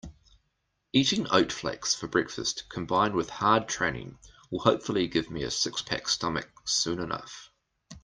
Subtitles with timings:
[0.93, 4.17] Eating oat flakes for breakfast combined with hard training
[4.49, 7.51] will hopefully give me a six-pack stomach soon enough.